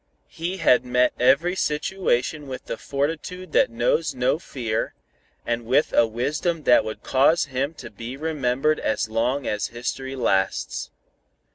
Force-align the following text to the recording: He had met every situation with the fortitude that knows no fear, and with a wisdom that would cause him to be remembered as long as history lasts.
He 0.29 0.57
had 0.57 0.83
met 0.83 1.13
every 1.19 1.55
situation 1.55 2.47
with 2.47 2.65
the 2.65 2.75
fortitude 2.75 3.51
that 3.51 3.69
knows 3.69 4.15
no 4.15 4.39
fear, 4.39 4.95
and 5.45 5.63
with 5.63 5.93
a 5.93 6.07
wisdom 6.07 6.63
that 6.63 6.83
would 6.83 7.03
cause 7.03 7.45
him 7.45 7.75
to 7.75 7.91
be 7.91 8.17
remembered 8.17 8.79
as 8.79 9.09
long 9.09 9.45
as 9.45 9.67
history 9.67 10.15
lasts. 10.15 10.89